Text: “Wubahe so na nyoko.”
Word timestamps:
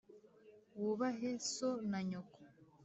“Wubahe 0.81 1.29
so 1.53 1.69
na 1.89 1.99
nyoko.” 2.09 2.39